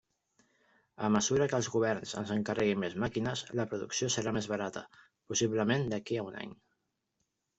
A 1.07 1.09
mesura 1.15 1.47
que 1.51 1.57
els 1.57 1.67
governs 1.73 2.13
ens 2.21 2.31
encarreguin 2.35 2.79
més 2.83 2.95
màquines, 3.03 3.43
la 3.59 3.65
producció 3.73 4.09
serà 4.15 4.33
més 4.39 4.49
barata, 4.55 4.83
possiblement 5.33 5.85
d'aquí 5.93 6.17
a 6.23 6.25
un 6.31 6.41
any. 6.45 6.57